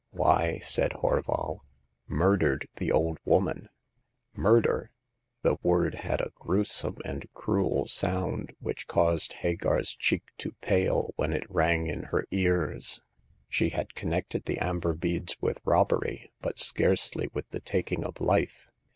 "Why," 0.09 0.57
said 0.63 0.93
Horval, 0.93 1.59
"murdered 2.07 2.67
the 2.77 2.91
old 2.91 3.19
woman." 3.23 3.69
66 3.69 3.69
Hagar 3.69 3.71
of 3.77 3.91
the 4.01 4.33
Pawn 4.33 4.43
Shop. 4.43 4.43
Murder! 4.63 4.91
The 5.43 5.57
word 5.61 5.93
had 5.93 6.21
a 6.21 6.31
gruesome 6.39 6.97
and 7.05 7.29
cruel 7.35 7.85
sound, 7.85 8.55
which 8.59 8.87
caused 8.87 9.33
Hagar's 9.33 9.93
cheek 9.93 10.23
to 10.39 10.53
pale 10.53 11.13
when 11.17 11.33
it 11.33 11.45
rang 11.51 11.85
in 11.85 12.05
her 12.05 12.25
ears. 12.31 12.99
She 13.47 13.69
had 13.69 13.93
connected 13.93 14.45
the 14.45 14.57
amber 14.57 14.93
beads 14.95 15.39
with 15.39 15.61
robbery, 15.63 16.31
but 16.41 16.57
scarcely 16.57 17.27
with 17.31 17.47
the 17.51 17.59
taking 17.59 18.03
of 18.03 18.19
life. 18.19 18.71